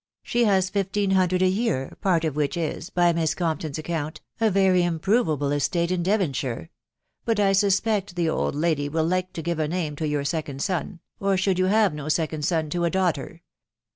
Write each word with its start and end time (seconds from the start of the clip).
••she 0.27 0.45
has 0.45 0.71
fifteen 0.71 1.11
hundred 1.11 1.43
a 1.43 1.47
year, 1.47 1.95
part 2.01 2.25
of 2.25 2.35
which 2.35 2.57
is, 2.57 2.89
by 2.89 3.13
Miss 3.13 3.35
dompton's 3.35 3.77
account, 3.77 4.19
a 4.39 4.49
very 4.49 4.81
improvable 4.81 5.51
estate 5.51 5.91
in 5.91 6.01
Devonshire;— 6.01 6.71
but 7.23 7.39
I 7.39 7.49
inspect 7.49 8.15
the 8.15 8.27
old 8.27 8.55
lady 8.55 8.89
will 8.89 9.05
like 9.05 9.31
to 9.33 9.43
give 9.43 9.59
a 9.59 9.67
name 9.67 9.95
to 9.97 10.07
your 10.07 10.25
second 10.25 10.63
sen, 10.63 11.01
or 11.19 11.37
should 11.37 11.59
you 11.59 11.65
have 11.65 11.93
no 11.93 12.09
second 12.09 12.43
son, 12.45 12.71
to 12.71 12.85
a 12.85 12.89
daughter. 12.89 13.43